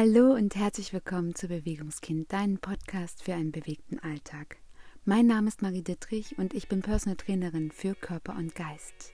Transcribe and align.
Hallo 0.00 0.32
und 0.32 0.54
herzlich 0.54 0.92
willkommen 0.92 1.34
zu 1.34 1.48
Bewegungskind, 1.48 2.32
deinem 2.32 2.58
Podcast 2.58 3.24
für 3.24 3.34
einen 3.34 3.50
bewegten 3.50 3.98
Alltag. 3.98 4.58
Mein 5.04 5.26
Name 5.26 5.48
ist 5.48 5.60
Marie 5.60 5.82
Dittrich 5.82 6.38
und 6.38 6.54
ich 6.54 6.68
bin 6.68 6.82
Personal 6.82 7.16
Trainerin 7.16 7.72
für 7.72 7.96
Körper 7.96 8.36
und 8.36 8.54
Geist. 8.54 9.12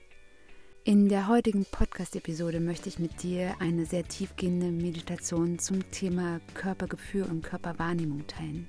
In 0.83 1.09
der 1.09 1.27
heutigen 1.27 1.65
Podcast-Episode 1.65 2.59
möchte 2.59 2.87
ich 2.87 2.99
mit 2.99 3.23
dir 3.23 3.55
eine 3.57 3.87
sehr 3.87 4.03
tiefgehende 4.03 4.67
Meditation 4.67 5.57
zum 5.57 5.89
Thema 5.89 6.39
Körpergefühl 6.53 7.23
und 7.23 7.41
Körperwahrnehmung 7.41 8.27
teilen. 8.27 8.67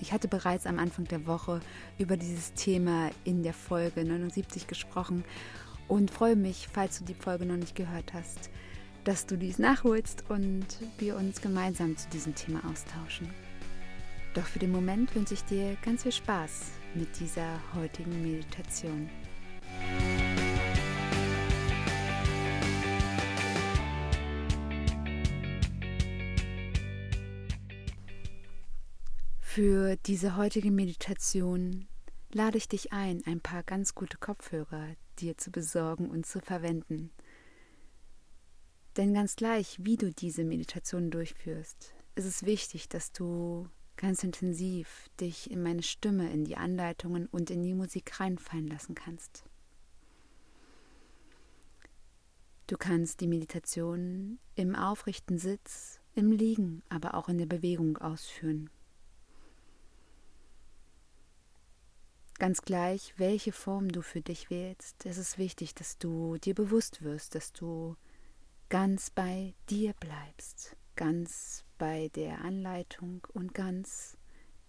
Ich 0.00 0.12
hatte 0.12 0.28
bereits 0.28 0.66
am 0.66 0.78
Anfang 0.78 1.06
der 1.06 1.26
Woche 1.26 1.60
über 1.96 2.18
dieses 2.18 2.52
Thema 2.52 3.10
in 3.24 3.42
der 3.42 3.54
Folge 3.54 4.04
79 4.04 4.66
gesprochen 4.66 5.24
und 5.88 6.10
freue 6.10 6.36
mich, 6.36 6.68
falls 6.70 6.98
du 6.98 7.06
die 7.06 7.14
Folge 7.14 7.46
noch 7.46 7.56
nicht 7.56 7.74
gehört 7.74 8.12
hast, 8.12 8.50
dass 9.04 9.26
du 9.26 9.36
dies 9.36 9.58
nachholst 9.58 10.24
und 10.28 10.66
wir 10.98 11.16
uns 11.16 11.40
gemeinsam 11.40 11.96
zu 11.96 12.08
diesem 12.10 12.34
Thema 12.34 12.60
austauschen. 12.70 13.28
Doch 14.34 14.44
für 14.44 14.58
den 14.58 14.70
Moment 14.70 15.14
wünsche 15.14 15.34
ich 15.34 15.44
dir 15.44 15.76
ganz 15.82 16.02
viel 16.02 16.12
Spaß 16.12 16.72
mit 16.94 17.08
dieser 17.18 17.60
heutigen 17.74 18.22
Meditation. 18.22 19.08
Für 29.40 29.96
diese 29.96 30.36
heutige 30.36 30.70
Meditation 30.70 31.88
lade 32.32 32.58
ich 32.58 32.68
dich 32.68 32.92
ein, 32.92 33.22
ein 33.26 33.40
paar 33.40 33.62
ganz 33.62 33.94
gute 33.94 34.18
Kopfhörer 34.18 34.88
dir 35.18 35.36
zu 35.36 35.50
besorgen 35.50 36.10
und 36.10 36.26
zu 36.26 36.40
verwenden– 36.40 37.10
denn 38.98 39.14
ganz 39.14 39.36
gleich, 39.36 39.78
wie 39.80 39.96
du 39.96 40.10
diese 40.10 40.44
Meditation 40.44 41.10
durchführst, 41.10 41.94
ist 42.16 42.24
es 42.24 42.44
wichtig, 42.44 42.88
dass 42.88 43.12
du 43.12 43.68
ganz 43.96 44.24
intensiv 44.24 45.08
dich 45.20 45.50
in 45.50 45.62
meine 45.62 45.84
Stimme, 45.84 46.32
in 46.32 46.44
die 46.44 46.56
Anleitungen 46.56 47.26
und 47.26 47.48
in 47.50 47.62
die 47.62 47.74
Musik 47.74 48.18
reinfallen 48.18 48.66
lassen 48.66 48.96
kannst. 48.96 49.44
Du 52.66 52.76
kannst 52.76 53.20
die 53.20 53.28
Meditation 53.28 54.38
im 54.56 54.74
aufrichten 54.74 55.38
Sitz, 55.38 56.00
im 56.14 56.32
Liegen, 56.32 56.82
aber 56.88 57.14
auch 57.14 57.28
in 57.28 57.38
der 57.38 57.46
Bewegung 57.46 57.98
ausführen. 57.98 58.68
Ganz 62.38 62.62
gleich, 62.62 63.14
welche 63.16 63.52
Form 63.52 63.90
du 63.90 64.02
für 64.02 64.20
dich 64.20 64.50
wählst, 64.50 65.06
es 65.06 65.18
ist 65.18 65.38
wichtig, 65.38 65.74
dass 65.74 65.98
du 65.98 66.36
dir 66.38 66.54
bewusst 66.54 67.02
wirst, 67.02 67.36
dass 67.36 67.52
du 67.52 67.96
ganz 68.68 69.10
bei 69.10 69.54
dir 69.70 69.94
bleibst, 70.00 70.76
ganz 70.96 71.64
bei 71.78 72.10
der 72.14 72.42
Anleitung 72.42 73.26
und 73.32 73.54
ganz 73.54 74.16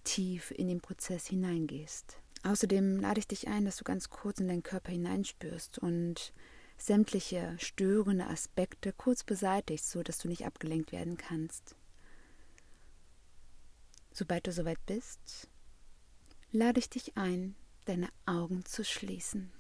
tief 0.04 0.52
in 0.52 0.68
den 0.68 0.82
Prozess 0.82 1.26
hineingehst. 1.28 2.20
Außerdem 2.44 3.00
lade 3.00 3.20
ich 3.20 3.28
dich 3.28 3.48
ein, 3.48 3.66
dass 3.66 3.78
du 3.78 3.84
ganz 3.84 4.10
kurz 4.10 4.40
in 4.40 4.48
deinen 4.48 4.64
Körper 4.64 4.92
hineinspürst 4.92 5.80
und 5.80 6.34
sämtliche 6.78 7.56
störende 7.60 8.28
Aspekte 8.28 8.94
kurz 8.94 9.24
beseitigst, 9.24 9.92
so 9.92 10.02
dass 10.02 10.20
du 10.20 10.30
nicht 10.30 10.46
abgelenkt 10.46 10.94
werden 10.94 11.18
kannst. 11.18 11.76
Sobald 14.14 14.48
du 14.48 14.54
soweit 14.54 14.84
bist, 14.86 15.50
lade 16.52 16.80
ich 16.80 16.90
dich 16.90 17.18
ein, 17.18 17.56
deine 17.86 18.08
Augen 18.26 18.64
zu 18.64 18.86
schließen 18.86 19.52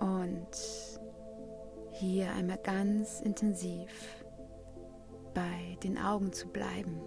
und 0.00 0.48
hier 2.00 2.32
einmal 2.32 2.58
ganz 2.58 3.20
intensiv 3.20 3.90
bei 5.34 5.76
den 5.82 5.98
Augen 5.98 6.32
zu 6.32 6.48
bleiben. 6.48 7.00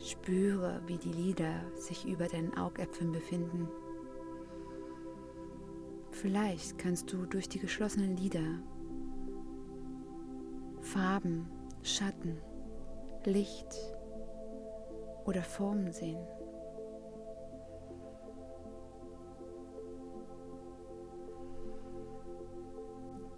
Spüre, 0.00 0.82
wie 0.86 0.98
die 0.98 1.12
Lider 1.12 1.60
sich 1.76 2.04
über 2.04 2.26
deinen 2.26 2.56
Augäpfeln 2.58 3.12
befinden. 3.12 3.68
Vielleicht 6.10 6.78
kannst 6.78 7.12
du 7.12 7.26
durch 7.26 7.48
die 7.48 7.60
geschlossenen 7.60 8.16
Lider 8.16 8.58
Farben, 10.80 11.48
Schatten, 11.82 12.38
Licht 13.24 13.68
oder 15.24 15.42
Formen 15.42 15.92
sehen. 15.92 16.18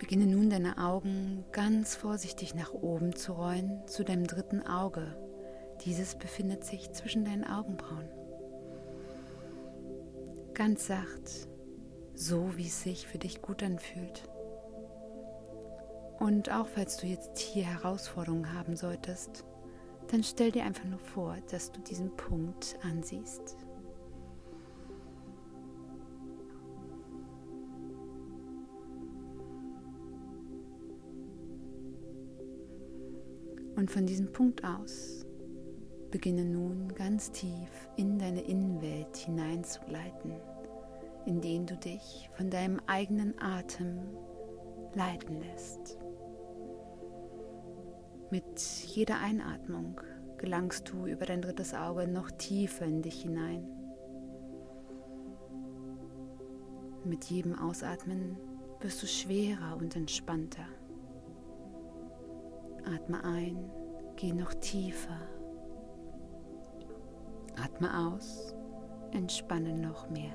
Beginne 0.07 0.29
nun 0.29 0.51
deine 0.51 0.79
Augen 0.79 1.45
ganz 1.51 1.97
vorsichtig 1.97 2.55
nach 2.55 2.73
oben 2.73 3.17
zu 3.17 3.33
rollen 3.33 3.83
zu 3.89 4.05
deinem 4.05 4.25
dritten 4.25 4.63
Auge. 4.63 5.17
Dieses 5.85 6.15
befindet 6.15 6.63
sich 6.63 6.93
zwischen 6.93 7.25
deinen 7.25 7.43
Augenbrauen. 7.43 8.09
Ganz 10.55 10.87
sacht, 10.87 11.49
so 12.15 12.57
wie 12.57 12.69
es 12.69 12.85
sich 12.85 13.09
für 13.09 13.19
dich 13.19 13.43
gut 13.43 13.65
anfühlt. 13.65 14.31
Und 16.21 16.53
auch 16.53 16.69
falls 16.69 16.99
du 16.99 17.09
jetzt 17.09 17.37
hier 17.41 17.65
Herausforderungen 17.65 18.53
haben 18.53 18.77
solltest, 18.77 19.45
dann 20.13 20.23
stell 20.23 20.53
dir 20.53 20.63
einfach 20.63 20.85
nur 20.85 21.01
vor, 21.01 21.37
dass 21.51 21.73
du 21.73 21.81
diesen 21.81 22.15
Punkt 22.17 22.77
ansiehst. 22.85 23.57
Und 33.77 33.91
von 33.91 34.07
diesem 34.07 34.33
Punkt 34.33 34.65
aus 34.65 35.27
beginne 36.11 36.47
nun 36.47 36.95
ganz 36.95 37.31
tief 37.31 37.89
in 37.97 38.19
deine 38.19 38.41
Innenwelt 38.41 39.17
hineinzugleiten, 39.17 40.33
indem 41.27 41.67
du 41.67 41.77
dich 41.77 42.31
von 42.37 42.49
deinem 42.49 42.81
eigenen 42.87 43.39
Atem 43.39 43.99
leiten 44.95 45.41
lässt. 45.43 45.99
Mit 48.31 48.59
jeder 48.87 49.21
Einatmung 49.21 50.01
gelangst 50.39 50.91
du 50.91 51.07
über 51.07 51.27
dein 51.27 51.43
drittes 51.43 51.75
Auge 51.75 52.09
noch 52.09 52.31
tiefer 52.31 52.87
in 52.87 53.03
dich 53.03 53.23
hinein. 53.23 53.69
Mit 57.05 57.25
jedem 57.27 57.57
Ausatmen 57.59 58.37
wirst 58.81 59.03
du 59.03 59.07
schwerer 59.07 59.77
und 59.77 59.95
entspannter. 59.95 60.67
Atme 62.87 63.23
ein, 63.25 63.71
geh 64.17 64.33
noch 64.33 64.55
tiefer. 64.55 65.21
Atme 67.63 67.89
aus, 68.09 68.55
entspanne 69.11 69.75
noch 69.75 70.09
mehr. 70.09 70.33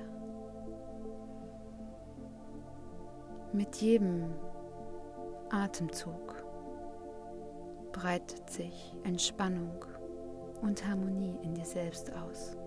Mit 3.54 3.76
jedem 3.78 4.34
Atemzug 5.50 6.46
breitet 7.92 8.50
sich 8.50 8.96
Entspannung 9.04 9.86
und 10.62 10.88
Harmonie 10.88 11.38
in 11.42 11.54
dir 11.54 11.66
selbst 11.66 12.12
aus. 12.14 12.58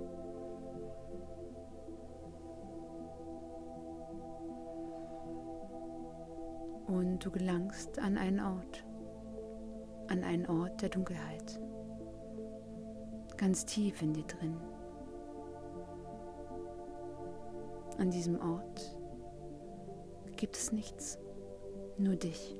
Und 6.87 7.25
du 7.25 7.31
gelangst 7.31 7.99
an 7.99 8.19
einen 8.19 8.41
Ort, 8.41 8.85
an 10.15 10.23
einen 10.23 10.47
Ort 10.47 10.81
der 10.81 10.91
Dunkelheit, 10.91 11.61
ganz 13.37 13.67
tief 13.67 14.01
in 14.01 14.13
dir 14.13 14.23
drin. 14.23 14.57
An 17.99 18.13
diesem 18.13 18.41
Ort 18.41 18.97
gibt 20.37 20.57
es 20.57 20.71
nichts, 20.71 21.19
nur 21.99 22.15
dich. 22.15 22.57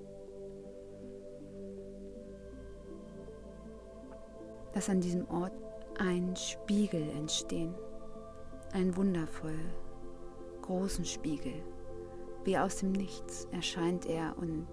Lass 4.75 4.91
an 4.91 5.01
diesem 5.01 5.31
Ort 5.31 5.53
ein 6.01 6.35
Spiegel 6.35 7.09
entstehen, 7.11 7.73
ein 8.73 8.97
wundervoll 8.97 9.59
großen 10.63 11.05
Spiegel. 11.05 11.63
Wie 12.43 12.59
aus 12.59 12.79
dem 12.79 12.91
Nichts 12.91 13.47
erscheint 13.53 14.07
er 14.07 14.37
und 14.39 14.67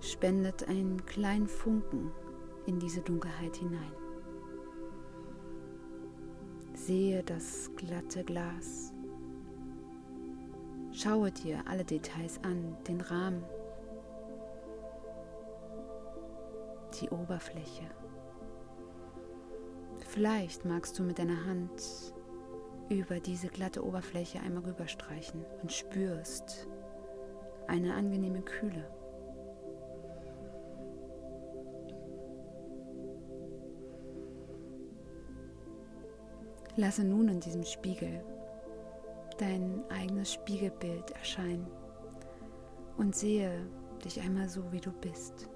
spendet 0.00 0.68
einen 0.68 1.04
kleinen 1.06 1.48
Funken 1.48 2.12
in 2.66 2.78
diese 2.78 3.00
Dunkelheit 3.00 3.56
hinein. 3.56 3.92
Sehe 6.74 7.22
das 7.22 7.70
glatte 7.76 8.24
Glas. 8.24 8.92
Schaue 10.92 11.30
dir 11.30 11.62
alle 11.66 11.84
Details 11.84 12.40
an, 12.42 12.76
den 12.88 13.00
Rahmen, 13.00 13.44
die 17.00 17.08
Oberfläche. 17.10 17.84
Vielleicht 20.08 20.64
magst 20.64 20.98
du 20.98 21.04
mit 21.04 21.18
deiner 21.18 21.46
Hand 21.46 22.14
über 22.88 23.20
diese 23.20 23.48
glatte 23.48 23.84
Oberfläche 23.84 24.40
einmal 24.40 24.64
rüberstreichen 24.64 25.44
und 25.62 25.70
spürst 25.70 26.66
eine 27.68 27.94
angenehme 27.94 28.42
Kühle. 28.42 28.90
Lasse 36.80 37.04
nun 37.04 37.28
in 37.28 37.40
diesem 37.40 37.62
Spiegel 37.62 38.24
dein 39.36 39.82
eigenes 39.90 40.32
Spiegelbild 40.32 41.10
erscheinen 41.10 41.66
und 42.96 43.14
sehe 43.14 43.66
dich 44.02 44.18
einmal 44.18 44.48
so, 44.48 44.72
wie 44.72 44.80
du 44.80 44.90
bist. 44.90 45.50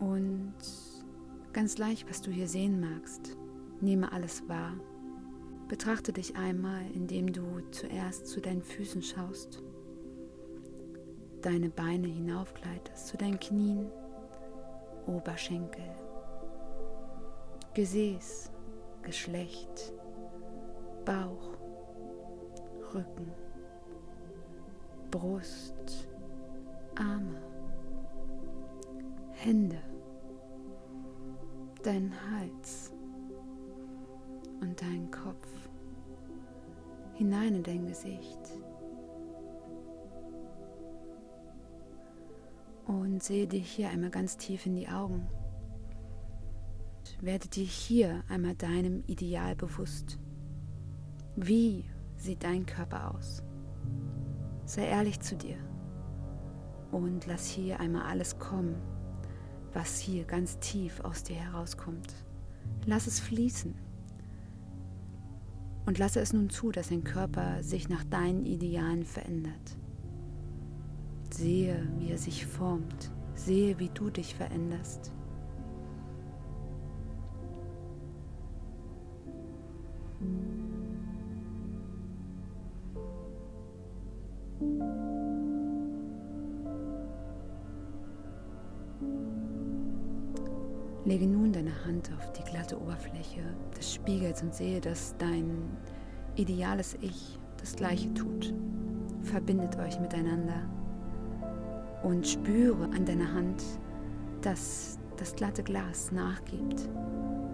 Und 0.00 0.56
ganz 1.52 1.76
gleich, 1.76 2.04
was 2.08 2.20
du 2.20 2.32
hier 2.32 2.48
sehen 2.48 2.80
magst, 2.80 3.36
nehme 3.80 4.10
alles 4.10 4.48
wahr. 4.48 4.72
Betrachte 5.68 6.12
dich 6.12 6.34
einmal, 6.34 6.82
indem 6.92 7.32
du 7.32 7.60
zuerst 7.70 8.26
zu 8.26 8.40
deinen 8.40 8.62
Füßen 8.62 9.02
schaust, 9.02 9.62
deine 11.42 11.70
Beine 11.70 12.08
hinaufgleitest 12.08 13.06
zu 13.06 13.16
deinen 13.16 13.38
Knien, 13.38 13.86
Oberschenkel, 15.06 15.94
Gesäß, 17.72 18.50
Geschlecht, 19.06 19.92
Bauch, 21.04 21.54
Rücken, 22.92 23.30
Brust, 25.12 26.08
Arme, 26.96 27.40
Hände, 29.30 29.78
dein 31.84 32.12
Hals 32.32 32.92
und 34.60 34.82
dein 34.82 35.08
Kopf 35.12 35.46
hinein 37.14 37.54
in 37.54 37.62
dein 37.62 37.86
Gesicht. 37.86 38.40
Und 42.88 43.22
sehe 43.22 43.46
dich 43.46 43.70
hier 43.70 43.88
einmal 43.90 44.10
ganz 44.10 44.36
tief 44.36 44.66
in 44.66 44.74
die 44.74 44.88
Augen. 44.88 45.28
Werde 47.20 47.48
dir 47.48 47.64
hier 47.64 48.22
einmal 48.28 48.54
deinem 48.54 49.02
Ideal 49.06 49.56
bewusst. 49.56 50.18
Wie 51.34 51.84
sieht 52.16 52.44
dein 52.44 52.66
Körper 52.66 53.14
aus? 53.14 53.42
Sei 54.66 54.86
ehrlich 54.86 55.20
zu 55.20 55.36
dir 55.36 55.56
und 56.92 57.26
lass 57.26 57.46
hier 57.46 57.80
einmal 57.80 58.02
alles 58.02 58.38
kommen, 58.38 58.76
was 59.72 59.98
hier 59.98 60.24
ganz 60.24 60.58
tief 60.58 61.00
aus 61.00 61.22
dir 61.22 61.36
herauskommt. 61.36 62.12
Lass 62.84 63.06
es 63.06 63.20
fließen. 63.20 63.74
Und 65.86 65.98
lasse 65.98 66.20
es 66.20 66.32
nun 66.32 66.50
zu, 66.50 66.72
dass 66.72 66.88
dein 66.88 67.04
Körper 67.04 67.62
sich 67.62 67.88
nach 67.88 68.04
deinen 68.04 68.44
Idealen 68.44 69.04
verändert. 69.04 69.76
Sehe, 71.30 71.86
wie 71.98 72.10
er 72.10 72.18
sich 72.18 72.44
formt. 72.44 73.10
Sehe, 73.34 73.78
wie 73.78 73.88
du 73.90 74.10
dich 74.10 74.34
veränderst. 74.34 75.12
Lege 91.06 91.28
nun 91.28 91.52
deine 91.52 91.70
Hand 91.84 92.10
auf 92.18 92.32
die 92.32 92.42
glatte 92.42 92.76
Oberfläche 92.80 93.40
des 93.78 93.94
Spiegels 93.94 94.42
und 94.42 94.52
sehe, 94.52 94.80
dass 94.80 95.14
dein 95.18 95.70
ideales 96.34 96.98
Ich 97.00 97.38
das 97.58 97.76
gleiche 97.76 98.12
tut. 98.12 98.52
Verbindet 99.22 99.78
euch 99.78 100.00
miteinander 100.00 100.68
und 102.02 102.26
spüre 102.26 102.86
an 102.86 103.04
deiner 103.04 103.32
Hand, 103.32 103.62
dass 104.42 104.98
das 105.16 105.36
glatte 105.36 105.62
Glas 105.62 106.10
nachgibt, 106.10 106.88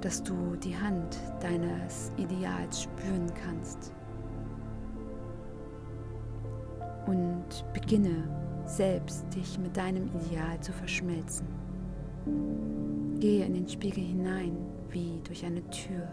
dass 0.00 0.22
du 0.22 0.56
die 0.56 0.74
Hand 0.74 1.18
deines 1.40 2.10
Ideals 2.16 2.84
spüren 2.84 3.30
kannst. 3.44 3.92
Und 7.04 7.44
beginne 7.74 8.26
selbst 8.64 9.26
dich 9.34 9.58
mit 9.58 9.76
deinem 9.76 10.08
Ideal 10.08 10.58
zu 10.60 10.72
verschmelzen. 10.72 11.46
Gehe 13.22 13.46
in 13.46 13.54
den 13.54 13.68
Spiegel 13.68 14.02
hinein 14.02 14.56
wie 14.88 15.20
durch 15.22 15.44
eine 15.44 15.62
Tür. 15.70 16.08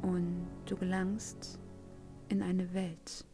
Und 0.00 0.46
du 0.64 0.76
gelangst 0.76 1.58
in 2.28 2.40
eine 2.40 2.72
Welt, 2.72 3.26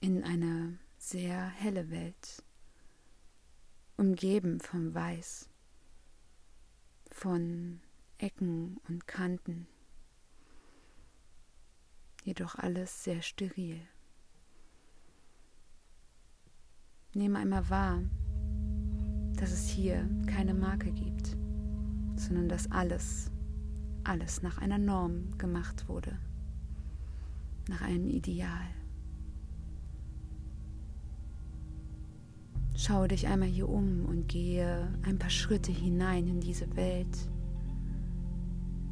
in 0.00 0.24
eine 0.24 0.80
sehr 0.98 1.46
helle 1.46 1.88
Welt, 1.88 2.42
umgeben 3.96 4.58
vom 4.58 4.92
Weiß, 4.92 5.48
von 7.12 7.80
Ecken 8.18 8.80
und 8.88 9.06
Kanten, 9.06 9.68
jedoch 12.24 12.56
alles 12.56 13.04
sehr 13.04 13.22
steril. 13.22 13.86
Nehme 17.16 17.38
einmal 17.38 17.70
wahr, 17.70 18.02
dass 19.36 19.50
es 19.50 19.70
hier 19.70 20.06
keine 20.26 20.52
Marke 20.52 20.92
gibt, 20.92 21.34
sondern 22.14 22.46
dass 22.46 22.70
alles, 22.70 23.30
alles 24.04 24.42
nach 24.42 24.58
einer 24.58 24.76
Norm 24.76 25.38
gemacht 25.38 25.88
wurde, 25.88 26.18
nach 27.70 27.80
einem 27.80 28.10
Ideal. 28.10 28.66
Schaue 32.74 33.08
dich 33.08 33.26
einmal 33.26 33.48
hier 33.48 33.70
um 33.70 34.04
und 34.04 34.28
gehe 34.28 34.86
ein 35.00 35.18
paar 35.18 35.30
Schritte 35.30 35.72
hinein 35.72 36.28
in 36.28 36.40
diese 36.40 36.76
Welt 36.76 37.30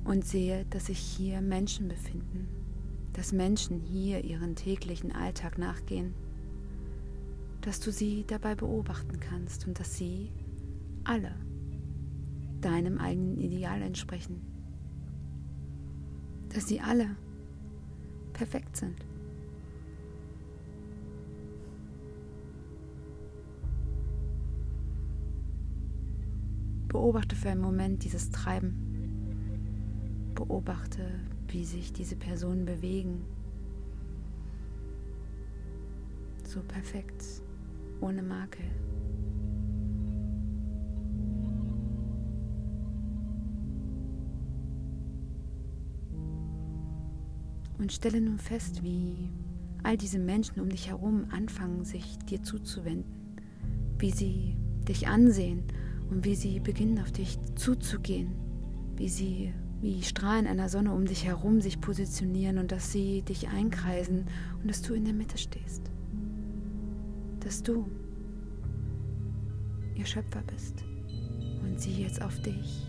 und 0.04 0.24
sehe, 0.24 0.64
dass 0.70 0.86
sich 0.86 0.98
hier 0.98 1.42
Menschen 1.42 1.88
befinden, 1.88 2.48
dass 3.12 3.32
Menschen 3.32 3.80
hier 3.80 4.24
ihren 4.24 4.56
täglichen 4.56 5.12
Alltag 5.12 5.58
nachgehen 5.58 6.14
dass 7.64 7.80
du 7.80 7.90
sie 7.90 8.24
dabei 8.26 8.54
beobachten 8.54 9.18
kannst 9.20 9.66
und 9.66 9.80
dass 9.80 9.96
sie 9.96 10.30
alle 11.02 11.34
deinem 12.60 12.98
eigenen 12.98 13.38
Ideal 13.38 13.80
entsprechen. 13.80 14.42
Dass 16.50 16.68
sie 16.68 16.80
alle 16.80 17.16
perfekt 18.34 18.76
sind. 18.76 18.96
Beobachte 26.88 27.34
für 27.34 27.48
einen 27.48 27.62
Moment 27.62 28.04
dieses 28.04 28.30
Treiben. 28.30 28.74
Beobachte, 30.34 31.18
wie 31.48 31.64
sich 31.64 31.94
diese 31.94 32.16
Personen 32.16 32.66
bewegen. 32.66 33.24
So 36.44 36.60
perfekt 36.60 37.42
ohne 38.04 38.22
Makel. 38.22 38.64
Und 47.78 47.92
stelle 47.92 48.20
nun 48.20 48.38
fest, 48.38 48.82
wie 48.82 49.30
all 49.82 49.96
diese 49.96 50.18
Menschen 50.18 50.60
um 50.60 50.68
dich 50.68 50.88
herum 50.88 51.26
anfangen, 51.30 51.84
sich 51.84 52.18
dir 52.18 52.42
zuzuwenden, 52.42 53.36
wie 53.98 54.10
sie 54.10 54.56
dich 54.86 55.08
ansehen 55.08 55.64
und 56.10 56.24
wie 56.24 56.34
sie 56.34 56.60
beginnen 56.60 57.00
auf 57.00 57.10
dich 57.10 57.38
zuzugehen, 57.56 58.32
wie 58.96 59.08
sie 59.08 59.52
wie 59.80 60.02
Strahlen 60.02 60.46
einer 60.46 60.70
Sonne 60.70 60.94
um 60.94 61.04
dich 61.04 61.26
herum 61.26 61.60
sich 61.60 61.78
positionieren 61.78 62.56
und 62.56 62.72
dass 62.72 62.90
sie 62.90 63.20
dich 63.20 63.48
einkreisen 63.48 64.24
und 64.62 64.70
dass 64.70 64.80
du 64.80 64.94
in 64.94 65.04
der 65.04 65.12
Mitte 65.12 65.36
stehst 65.36 65.93
dass 67.44 67.62
du 67.62 67.86
ihr 69.94 70.06
Schöpfer 70.06 70.42
bist 70.46 70.82
und 71.62 71.78
sie 71.78 72.02
jetzt 72.02 72.20
auf 72.22 72.40
dich 72.40 72.86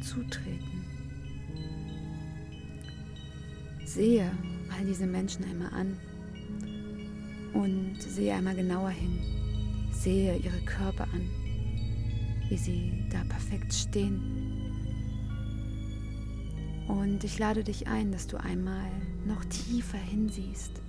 zutreten. 0.00 0.84
Sehe 3.84 4.30
all 4.76 4.86
diese 4.86 5.06
Menschen 5.06 5.44
einmal 5.44 5.72
an 5.74 5.96
und 7.52 8.00
sehe 8.00 8.34
einmal 8.34 8.56
genauer 8.56 8.90
hin. 8.90 9.18
Sehe 9.92 10.36
ihre 10.38 10.60
Körper 10.60 11.04
an, 11.12 11.28
wie 12.48 12.56
sie 12.56 13.04
da 13.10 13.22
perfekt 13.24 13.74
stehen. 13.74 14.22
Und 16.88 17.22
ich 17.24 17.38
lade 17.38 17.62
dich 17.62 17.86
ein, 17.86 18.10
dass 18.10 18.26
du 18.26 18.38
einmal 18.38 18.90
noch 19.26 19.44
tiefer 19.44 19.98
hinsiehst 19.98 20.80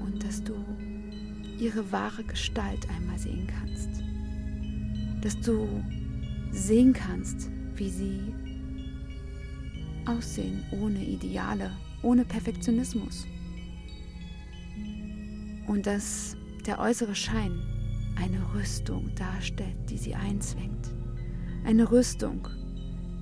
und 0.00 0.22
dass 0.22 0.42
du 0.42 0.54
ihre 1.58 1.90
wahre 1.92 2.24
Gestalt 2.24 2.88
einmal 2.90 3.18
sehen 3.18 3.46
kannst. 3.46 3.88
Dass 5.22 5.38
du 5.40 5.68
sehen 6.52 6.92
kannst, 6.92 7.50
wie 7.74 7.90
sie 7.90 8.20
aussehen 10.06 10.64
ohne 10.70 11.04
Ideale, 11.04 11.70
ohne 12.02 12.24
Perfektionismus. 12.24 13.26
Und 15.66 15.86
dass 15.86 16.36
der 16.66 16.78
äußere 16.78 17.14
Schein 17.14 17.60
eine 18.16 18.40
Rüstung 18.54 19.14
darstellt, 19.14 19.76
die 19.90 19.98
sie 19.98 20.14
einzwängt. 20.14 20.94
Eine 21.64 21.90
Rüstung, 21.90 22.48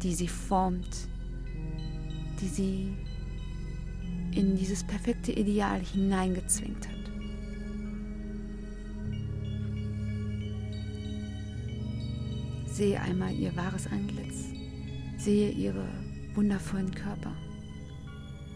die 0.02 0.14
sie 0.14 0.28
formt, 0.28 1.08
die 2.40 2.48
sie 2.48 2.94
in 4.36 4.54
dieses 4.54 4.84
perfekte 4.84 5.32
Ideal 5.32 5.80
hineingezwängt 5.80 6.86
hat. 6.86 6.94
Sehe 12.66 13.00
einmal 13.00 13.34
ihr 13.34 13.56
wahres 13.56 13.86
Antlitz, 13.86 14.52
sehe 15.16 15.50
ihre 15.50 15.88
wundervollen 16.34 16.94
Körper, 16.94 17.32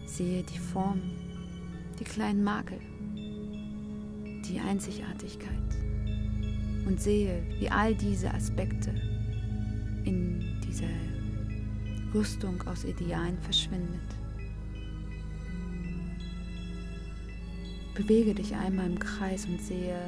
sehe 0.05 0.43
die 0.43 0.59
Form, 0.59 1.01
die 1.99 2.03
kleinen 2.03 2.43
Makel, 2.43 2.79
die 3.15 4.59
Einzigartigkeit 4.59 5.49
und 6.85 7.01
sehe, 7.01 7.41
wie 7.57 7.69
all 7.69 7.95
diese 7.95 8.31
Aspekte 8.31 8.93
in 10.03 10.61
dieser 10.63 10.85
Rüstung 12.13 12.61
aus 12.67 12.83
Idealen 12.83 13.39
verschwindet. 13.39 14.20
Bewege 17.95 18.33
dich 18.33 18.55
einmal 18.55 18.87
im 18.87 18.99
Kreis 18.99 19.45
und 19.45 19.61
sehe 19.61 19.99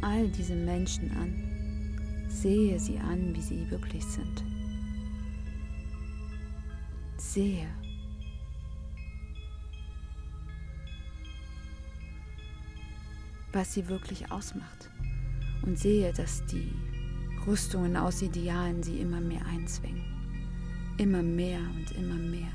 all 0.00 0.28
diese 0.28 0.54
Menschen 0.54 1.10
an. 1.16 2.28
Sehe 2.28 2.78
sie 2.78 2.98
an, 2.98 3.34
wie 3.34 3.42
sie 3.42 3.70
wirklich 3.70 4.04
sind. 4.04 4.44
Sehe. 7.16 7.66
was 13.52 13.74
sie 13.74 13.88
wirklich 13.88 14.30
ausmacht 14.30 14.90
und 15.62 15.78
sehe, 15.78 16.12
dass 16.12 16.44
die 16.46 16.72
Rüstungen 17.46 17.96
aus 17.96 18.22
Idealen 18.22 18.82
sie 18.82 19.00
immer 19.00 19.20
mehr 19.20 19.44
einzwängen. 19.46 20.04
Immer 20.98 21.22
mehr 21.22 21.58
und 21.58 21.90
immer 21.92 22.14
mehr. 22.14 22.52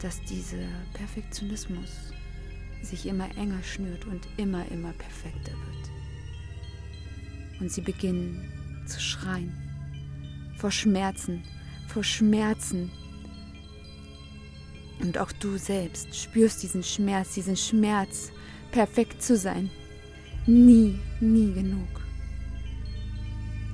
Dass 0.00 0.20
dieser 0.22 0.68
Perfektionismus 0.92 2.12
sich 2.84 3.06
immer 3.06 3.28
enger 3.36 3.62
schnürt 3.62 4.04
und 4.06 4.26
immer, 4.36 4.64
immer 4.70 4.92
perfekter 4.92 5.52
wird. 5.52 5.90
Und 7.60 7.70
sie 7.72 7.80
beginnen 7.80 8.52
zu 8.86 9.00
schreien. 9.00 9.52
Vor 10.56 10.70
Schmerzen, 10.70 11.42
vor 11.88 12.04
Schmerzen. 12.04 12.90
Und 15.00 15.18
auch 15.18 15.32
du 15.32 15.56
selbst 15.56 16.14
spürst 16.14 16.62
diesen 16.62 16.82
Schmerz, 16.82 17.34
diesen 17.34 17.56
Schmerz, 17.56 18.30
perfekt 18.70 19.22
zu 19.22 19.36
sein. 19.36 19.70
Nie, 20.46 20.98
nie 21.20 21.52
genug. 21.52 22.02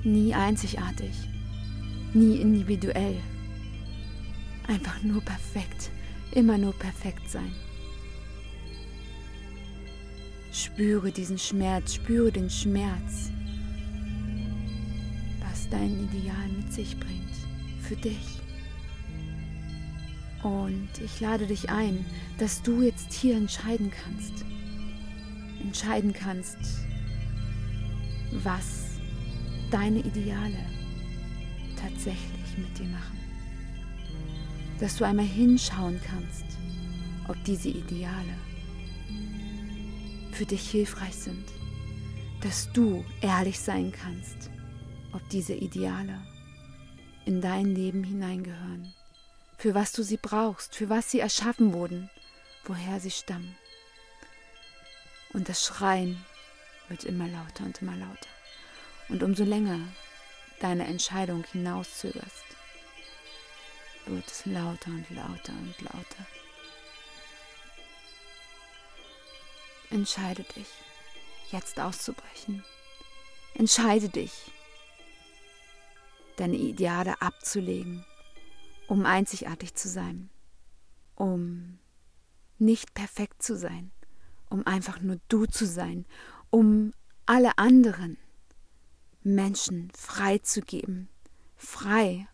Nie 0.03 0.33
einzigartig. 0.33 1.11
Nie 2.13 2.37
individuell. 2.37 3.19
Einfach 4.67 5.01
nur 5.03 5.21
perfekt. 5.21 5.91
Immer 6.33 6.57
nur 6.57 6.73
perfekt 6.73 7.29
sein. 7.29 7.51
Spüre 10.51 11.11
diesen 11.11 11.37
Schmerz, 11.37 11.95
spüre 11.95 12.29
den 12.29 12.49
Schmerz, 12.49 13.31
was 15.39 15.69
dein 15.69 16.09
Ideal 16.09 16.49
mit 16.57 16.73
sich 16.73 16.99
bringt, 16.99 17.33
für 17.81 17.95
dich. 17.95 18.41
Und 20.43 20.89
ich 21.01 21.21
lade 21.21 21.47
dich 21.47 21.69
ein, 21.69 22.05
dass 22.37 22.61
du 22.61 22.81
jetzt 22.81 23.13
hier 23.13 23.37
entscheiden 23.37 23.91
kannst. 23.91 24.43
Entscheiden 25.61 26.11
kannst, 26.11 26.57
was 28.43 28.87
deine 29.69 29.99
Ideale 29.99 30.65
tatsächlich 31.77 32.57
mit 32.57 32.77
dir 32.77 32.87
machen. 32.87 33.17
Dass 34.81 34.97
du 34.97 35.05
einmal 35.05 35.25
hinschauen 35.25 35.99
kannst, 36.03 36.45
ob 37.29 37.41
diese 37.45 37.69
Ideale 37.69 38.35
für 40.31 40.45
dich 40.45 40.69
hilfreich 40.69 41.15
sind, 41.15 41.45
dass 42.41 42.71
du 42.73 43.05
ehrlich 43.21 43.59
sein 43.59 43.91
kannst, 43.91 44.49
ob 45.13 45.27
diese 45.29 45.53
Ideale 45.53 46.19
in 47.25 47.41
dein 47.41 47.75
Leben 47.75 48.03
hineingehören, 48.03 48.93
für 49.57 49.75
was 49.75 49.91
du 49.91 50.03
sie 50.03 50.17
brauchst, 50.17 50.75
für 50.75 50.89
was 50.89 51.11
sie 51.11 51.19
erschaffen 51.19 51.73
wurden, 51.73 52.09
woher 52.63 52.99
sie 52.99 53.11
stammen. 53.11 53.55
Und 55.33 55.49
das 55.49 55.63
Schreien 55.63 56.23
wird 56.89 57.03
immer 57.03 57.27
lauter 57.27 57.63
und 57.63 57.81
immer 57.81 57.95
lauter. 57.95 58.29
Und 59.09 59.23
umso 59.23 59.43
länger 59.43 59.79
deine 60.59 60.85
Entscheidung 60.85 61.43
hinauszögerst, 61.51 62.45
wird 64.07 64.27
es 64.27 64.45
lauter 64.45 64.89
und 64.91 65.09
lauter 65.11 65.53
und 65.53 65.81
lauter. 65.81 66.25
Entscheide 69.91 70.43
dich, 70.55 70.69
jetzt 71.51 71.77
auszubrechen. 71.77 72.63
Entscheide 73.55 74.07
dich, 74.07 74.31
deine 76.37 76.55
Ideale 76.55 77.21
abzulegen, 77.21 78.05
um 78.87 79.05
einzigartig 79.05 79.75
zu 79.75 79.89
sein, 79.89 80.29
um 81.15 81.77
nicht 82.57 82.93
perfekt 82.93 83.43
zu 83.43 83.57
sein, 83.57 83.91
um 84.49 84.65
einfach 84.65 85.01
nur 85.01 85.17
du 85.27 85.45
zu 85.45 85.65
sein, 85.65 86.05
um 86.49 86.93
alle 87.25 87.57
anderen 87.57 88.17
Menschen 89.23 89.91
freizugeben, 89.93 91.09
frei 91.57 92.29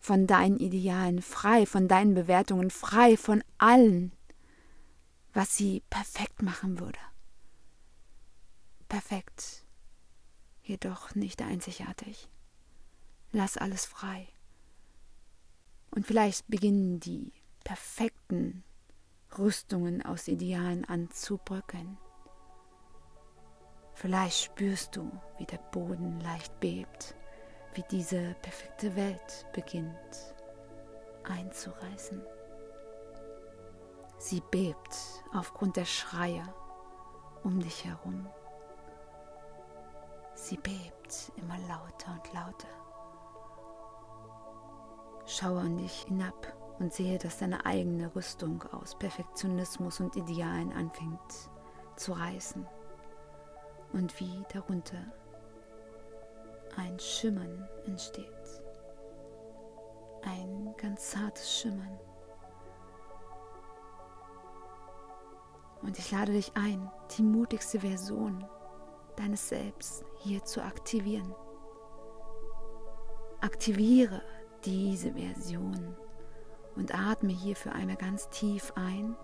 von 0.00 0.26
deinen 0.26 0.58
Idealen, 0.58 1.22
frei 1.22 1.66
von 1.66 1.86
deinen 1.86 2.14
Bewertungen, 2.14 2.70
frei 2.70 3.16
von 3.16 3.44
allen 3.58 4.10
was 5.36 5.54
sie 5.54 5.82
perfekt 5.90 6.40
machen 6.40 6.80
würde. 6.80 6.98
Perfekt, 8.88 9.66
jedoch 10.62 11.14
nicht 11.14 11.42
einzigartig. 11.42 12.30
Lass 13.32 13.58
alles 13.58 13.84
frei. 13.84 14.28
Und 15.90 16.06
vielleicht 16.06 16.48
beginnen 16.48 17.00
die 17.00 17.34
perfekten 17.64 18.64
Rüstungen 19.36 20.02
aus 20.02 20.26
Idealen 20.26 20.86
an 20.86 21.10
zu 21.10 21.36
bröckeln. 21.36 21.98
Vielleicht 23.92 24.42
spürst 24.42 24.96
du, 24.96 25.10
wie 25.36 25.44
der 25.44 25.58
Boden 25.58 26.18
leicht 26.20 26.58
bebt, 26.60 27.14
wie 27.74 27.84
diese 27.90 28.34
perfekte 28.40 28.96
Welt 28.96 29.46
beginnt 29.52 30.34
einzureißen. 31.24 32.22
Sie 34.18 34.40
bebt 34.50 35.24
aufgrund 35.34 35.76
der 35.76 35.84
Schreie 35.84 36.42
um 37.44 37.60
dich 37.60 37.84
herum. 37.84 38.26
Sie 40.34 40.56
bebt 40.56 41.32
immer 41.36 41.58
lauter 41.68 42.12
und 42.12 42.32
lauter. 42.34 42.68
Schaue 45.26 45.60
an 45.60 45.76
dich 45.78 46.02
hinab 46.02 46.56
und 46.78 46.92
sehe, 46.92 47.18
dass 47.18 47.38
deine 47.38 47.64
eigene 47.66 48.14
Rüstung 48.14 48.62
aus 48.72 48.96
Perfektionismus 48.98 50.00
und 50.00 50.16
Idealen 50.16 50.72
anfängt 50.72 51.50
zu 51.96 52.12
reißen 52.12 52.66
und 53.92 54.18
wie 54.20 54.44
darunter 54.52 54.98
ein 56.76 56.98
Schimmern 56.98 57.68
entsteht. 57.86 58.26
Ein 60.22 60.74
ganz 60.76 61.10
zartes 61.10 61.60
Schimmern. 61.60 61.98
Und 65.82 65.98
ich 65.98 66.10
lade 66.10 66.32
dich 66.32 66.52
ein, 66.56 66.90
die 67.16 67.22
mutigste 67.22 67.80
Version 67.80 68.44
deines 69.16 69.48
Selbst 69.48 70.04
hier 70.18 70.44
zu 70.44 70.62
aktivieren. 70.62 71.34
Aktiviere 73.40 74.22
diese 74.64 75.12
Version 75.12 75.96
und 76.74 76.94
atme 76.94 77.32
hierfür 77.32 77.72
einmal 77.72 77.96
ganz 77.96 78.28
tief 78.30 78.72
ein 78.74 79.14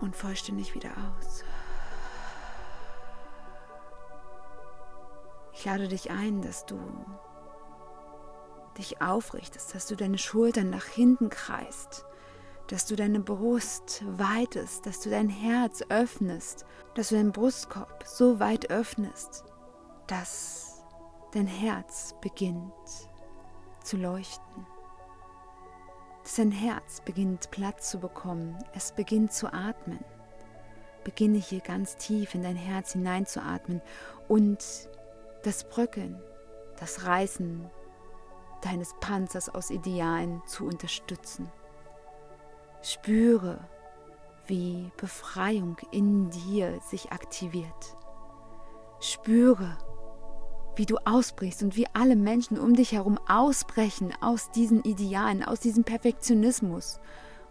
und 0.00 0.16
vollständig 0.16 0.74
wieder 0.74 0.90
aus. 0.90 1.44
Ich 5.52 5.64
lade 5.64 5.88
dich 5.88 6.10
ein, 6.10 6.42
dass 6.42 6.66
du 6.66 6.78
dich 8.78 9.00
aufrichtest, 9.00 9.74
dass 9.74 9.86
du 9.86 9.96
deine 9.96 10.18
Schultern 10.18 10.70
nach 10.70 10.84
hinten 10.84 11.30
kreist 11.30 12.05
dass 12.68 12.86
du 12.86 12.96
deine 12.96 13.20
Brust 13.20 14.02
weitest, 14.06 14.86
dass 14.86 15.00
du 15.00 15.10
dein 15.10 15.28
Herz 15.28 15.82
öffnest, 15.88 16.66
dass 16.94 17.10
du 17.10 17.16
deinen 17.16 17.32
Brustkorb 17.32 18.04
so 18.04 18.40
weit 18.40 18.70
öffnest, 18.70 19.44
dass 20.06 20.82
dein 21.32 21.46
Herz 21.46 22.14
beginnt 22.20 22.72
zu 23.82 23.96
leuchten, 23.96 24.66
dass 26.22 26.36
dein 26.36 26.50
Herz 26.50 27.00
beginnt 27.04 27.50
Platz 27.50 27.90
zu 27.90 28.00
bekommen, 28.00 28.58
es 28.74 28.92
beginnt 28.92 29.32
zu 29.32 29.52
atmen, 29.52 30.04
beginne 31.04 31.38
hier 31.38 31.60
ganz 31.60 31.96
tief 31.96 32.34
in 32.34 32.42
dein 32.42 32.56
Herz 32.56 32.94
hineinzuatmen 32.94 33.80
und 34.26 34.58
das 35.44 35.68
Bröckeln, 35.68 36.20
das 36.80 37.04
Reißen 37.04 37.70
deines 38.62 38.94
Panzers 38.98 39.48
aus 39.48 39.70
Idealen 39.70 40.42
zu 40.46 40.66
unterstützen. 40.66 41.48
Spüre, 42.88 43.58
wie 44.46 44.92
Befreiung 44.96 45.76
in 45.90 46.30
dir 46.30 46.78
sich 46.88 47.10
aktiviert. 47.10 47.96
Spüre, 49.00 49.76
wie 50.76 50.86
du 50.86 50.96
ausbrichst 51.04 51.64
und 51.64 51.74
wie 51.74 51.88
alle 51.94 52.14
Menschen 52.14 52.60
um 52.60 52.76
dich 52.76 52.92
herum 52.92 53.18
ausbrechen 53.26 54.14
aus 54.20 54.52
diesen 54.52 54.84
Idealen, 54.84 55.42
aus 55.42 55.58
diesem 55.58 55.82
Perfektionismus 55.82 57.00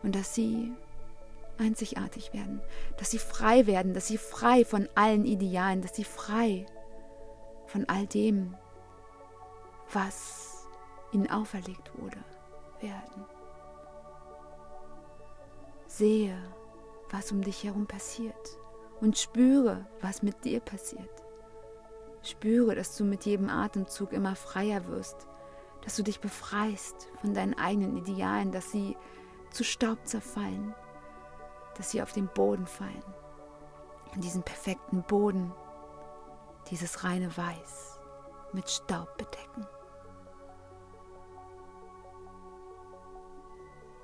und 0.04 0.16
dass 0.16 0.34
sie 0.34 0.72
einzigartig 1.58 2.32
werden, 2.32 2.62
dass 2.96 3.12
sie 3.12 3.20
frei 3.20 3.68
werden, 3.68 3.94
dass 3.94 4.08
sie 4.08 4.18
frei 4.18 4.64
von 4.64 4.88
allen 4.96 5.26
Idealen, 5.26 5.82
dass 5.82 5.98
sie 5.98 6.06
frei 6.06 6.66
von 7.66 7.84
all 7.90 8.08
dem, 8.08 8.56
was 9.92 10.66
ihnen 11.12 11.30
auferlegt 11.30 11.92
wurde, 11.98 12.24
werden. 12.80 13.35
Sehe, 15.98 16.38
was 17.10 17.32
um 17.32 17.42
dich 17.42 17.64
herum 17.64 17.88
passiert 17.88 18.60
und 19.00 19.18
spüre, 19.18 19.86
was 20.02 20.24
mit 20.24 20.44
dir 20.44 20.60
passiert. 20.60 21.24
Spüre, 22.22 22.76
dass 22.76 22.98
du 22.98 23.06
mit 23.06 23.24
jedem 23.24 23.50
Atemzug 23.50 24.12
immer 24.12 24.36
freier 24.36 24.88
wirst, 24.88 25.26
dass 25.84 25.96
du 25.96 26.04
dich 26.04 26.20
befreist 26.20 27.08
von 27.22 27.34
deinen 27.34 27.54
eigenen 27.54 27.96
Idealen, 27.96 28.52
dass 28.52 28.74
sie 28.74 28.98
zu 29.52 29.64
Staub 29.64 30.00
zerfallen, 30.06 30.76
dass 31.78 31.92
sie 31.92 32.02
auf 32.02 32.12
den 32.12 32.28
Boden 32.28 32.68
fallen, 32.68 33.04
in 34.16 34.20
diesen 34.20 34.44
perfekten 34.44 35.02
Boden, 35.04 35.54
dieses 36.72 37.06
reine 37.06 37.38
Weiß 37.38 38.02
mit 38.52 38.70
Staub 38.70 39.18
bedecken. 39.18 39.66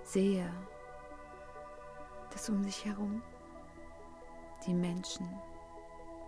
Sehe, 0.04 0.50
dass 2.32 2.50
um 2.50 2.64
sich 2.64 2.86
herum 2.86 3.22
die 4.66 4.74
Menschen 4.74 5.28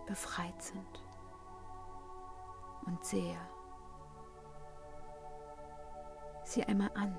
befreit 0.06 0.60
sind 0.62 1.04
und 2.86 3.04
sehe 3.04 3.38
sie 6.44 6.64
einmal 6.64 6.90
an, 6.94 7.16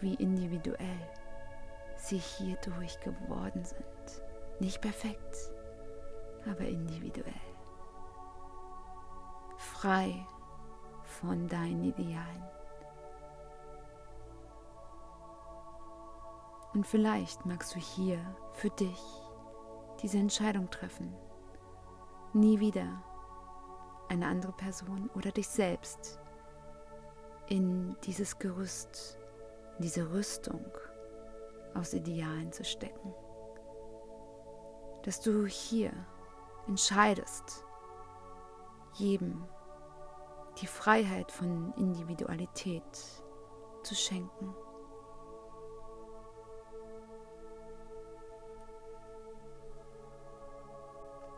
wie 0.00 0.14
individuell 0.14 1.10
sie 1.96 2.18
hierdurch 2.18 2.98
geworden 3.00 3.64
sind. 3.64 4.22
Nicht 4.60 4.80
perfekt, 4.80 5.36
aber 6.46 6.64
individuell. 6.64 7.32
Frei 9.56 10.26
von 11.02 11.46
deinen 11.48 11.84
Idealen. 11.84 12.42
Und 16.74 16.86
vielleicht 16.86 17.44
magst 17.44 17.74
du 17.74 17.78
hier 17.78 18.18
für 18.54 18.70
dich 18.70 19.02
diese 20.02 20.18
Entscheidung 20.18 20.70
treffen. 20.70 21.14
Nie 22.32 22.60
wieder 22.60 23.02
eine 24.08 24.26
andere 24.26 24.52
Person 24.52 25.10
oder 25.14 25.30
dich 25.30 25.48
selbst 25.48 26.18
in 27.46 27.96
dieses 28.04 28.38
Gerüst, 28.38 29.18
in 29.76 29.82
diese 29.82 30.10
Rüstung 30.12 30.64
aus 31.74 31.92
Idealen 31.92 32.52
zu 32.52 32.64
stecken. 32.64 33.14
Dass 35.02 35.20
du 35.20 35.46
hier 35.46 35.92
entscheidest, 36.68 37.64
jedem 38.94 39.44
die 40.60 40.66
Freiheit 40.66 41.32
von 41.32 41.72
Individualität 41.76 42.82
zu 43.82 43.94
schenken. 43.94 44.54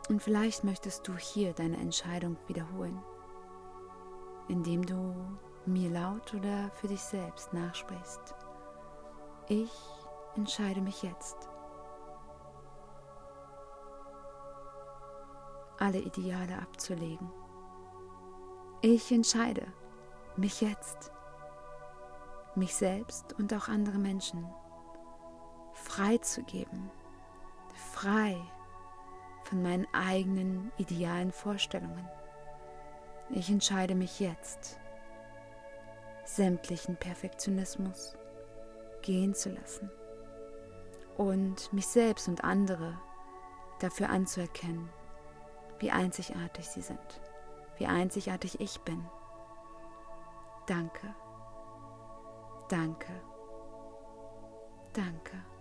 Und 0.07 0.21
vielleicht 0.21 0.63
möchtest 0.63 1.07
du 1.07 1.15
hier 1.17 1.53
deine 1.53 1.77
Entscheidung 1.77 2.37
wiederholen, 2.47 3.01
indem 4.47 4.85
du 4.85 5.15
mir 5.65 5.89
laut 5.89 6.33
oder 6.33 6.69
für 6.71 6.87
dich 6.87 7.01
selbst 7.01 7.53
nachsprichst. 7.53 8.35
Ich 9.47 9.71
entscheide 10.35 10.81
mich 10.81 11.01
jetzt. 11.01 11.49
Alle 15.79 15.99
Ideale 15.99 16.59
abzulegen. 16.59 17.31
Ich 18.81 19.11
entscheide 19.11 19.65
mich 20.37 20.61
jetzt, 20.61 21.11
mich 22.55 22.75
selbst 22.75 23.33
und 23.39 23.53
auch 23.53 23.67
andere 23.67 23.97
Menschen 23.97 24.45
frei 25.73 26.17
zu 26.19 26.43
geben, 26.43 26.91
frei 27.91 28.39
von 29.45 29.61
meinen 29.61 29.87
eigenen 29.93 30.71
idealen 30.77 31.31
Vorstellungen. 31.31 32.09
Ich 33.29 33.49
entscheide 33.49 33.95
mich 33.95 34.19
jetzt, 34.19 34.79
sämtlichen 36.25 36.95
Perfektionismus 36.95 38.15
gehen 39.01 39.35
zu 39.35 39.49
lassen 39.49 39.91
und 41.17 41.71
mich 41.71 41.87
selbst 41.87 42.27
und 42.27 42.43
andere 42.43 42.97
dafür 43.79 44.09
anzuerkennen, 44.09 44.89
wie 45.79 45.91
einzigartig 45.91 46.67
sie 46.67 46.81
sind, 46.81 47.21
wie 47.77 47.85
einzigartig 47.85 48.59
ich 48.59 48.79
bin. 48.81 49.05
Danke, 50.65 51.13
danke, 52.69 53.13
danke. 54.93 55.54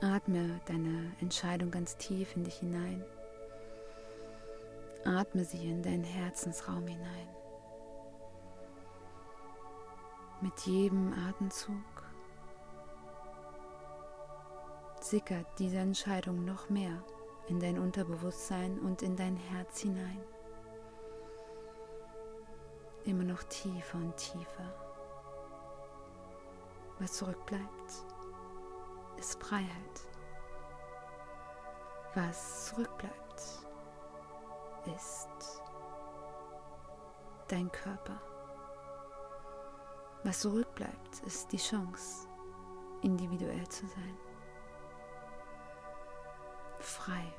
Atme 0.00 0.60
deine 0.66 1.12
Entscheidung 1.20 1.72
ganz 1.72 1.96
tief 1.96 2.36
in 2.36 2.44
dich 2.44 2.58
hinein. 2.60 3.04
Atme 5.04 5.44
sie 5.44 5.68
in 5.68 5.82
deinen 5.82 6.04
Herzensraum 6.04 6.86
hinein. 6.86 7.28
Mit 10.40 10.56
jedem 10.60 11.12
Atemzug 11.28 12.04
sickert 15.00 15.46
diese 15.58 15.78
Entscheidung 15.78 16.44
noch 16.44 16.68
mehr 16.68 17.02
in 17.48 17.58
dein 17.58 17.76
Unterbewusstsein 17.76 18.78
und 18.78 19.02
in 19.02 19.16
dein 19.16 19.36
Herz 19.36 19.80
hinein. 19.80 20.20
Immer 23.04 23.24
noch 23.24 23.42
tiefer 23.44 23.98
und 23.98 24.16
tiefer. 24.16 24.74
Was 27.00 27.14
zurückbleibt, 27.14 28.04
ist 29.18 29.42
Freiheit. 29.42 29.68
Was 32.14 32.66
zurückbleibt, 32.66 33.42
ist 34.96 35.62
dein 37.48 37.70
Körper. 37.70 38.20
Was 40.24 40.40
zurückbleibt, 40.40 41.20
ist 41.26 41.50
die 41.52 41.58
Chance, 41.58 42.28
individuell 43.02 43.68
zu 43.68 43.86
sein. 43.86 44.18
Frei 46.80 47.32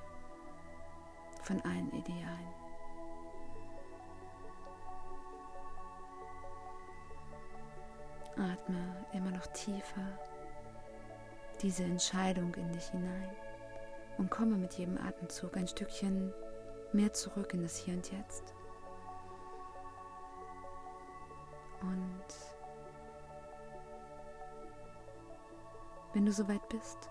von 1.44 1.62
allen 1.62 1.92
Idealen. 1.94 2.54
Atme 8.38 9.06
immer 9.13 9.32
noch 9.32 9.48
tiefer 9.48 10.18
diese 11.62 11.84
Entscheidung 11.84 12.54
in 12.56 12.72
dich 12.72 12.88
hinein 12.88 13.30
und 14.17 14.30
komme 14.30 14.56
mit 14.58 14.74
jedem 14.74 14.98
Atemzug 14.98 15.56
ein 15.58 15.67
Stückchen 15.67 16.34
mehr 16.91 17.13
zurück 17.13 17.54
in 17.54 17.62
das 17.62 17.78
Hier 17.78 17.93
und 17.93 18.12
Jetzt. 18.12 18.54
Und 21.82 22.26
wenn 26.13 26.26
du 26.26 26.32
soweit 26.32 26.67
bist, 26.69 27.10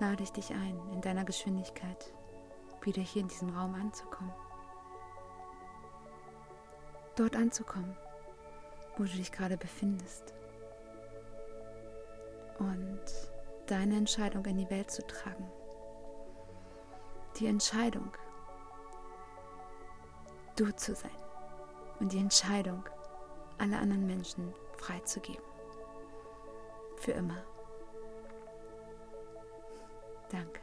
lade 0.00 0.22
ich 0.22 0.32
dich 0.32 0.50
ein, 0.52 0.78
in 0.92 1.00
deiner 1.00 1.24
Geschwindigkeit 1.24 2.12
wieder 2.82 3.02
hier 3.02 3.22
in 3.22 3.28
diesem 3.28 3.56
Raum 3.56 3.74
anzukommen. 3.74 4.34
Dort 7.16 7.36
anzukommen, 7.36 7.96
wo 8.96 9.04
du 9.04 9.10
dich 9.10 9.30
gerade 9.30 9.56
befindest 9.56 10.34
und 12.62 13.02
deine 13.66 13.96
Entscheidung 13.96 14.44
in 14.46 14.58
die 14.58 14.70
Welt 14.70 14.90
zu 14.90 15.06
tragen. 15.06 15.50
Die 17.38 17.46
Entscheidung, 17.46 18.12
du 20.56 20.70
zu 20.76 20.94
sein 20.94 21.10
und 22.00 22.12
die 22.12 22.18
Entscheidung, 22.18 22.84
alle 23.58 23.78
anderen 23.78 24.06
Menschen 24.06 24.52
freizugeben. 24.76 25.44
für 27.02 27.12
immer. 27.12 27.42
Danke. 30.30 30.61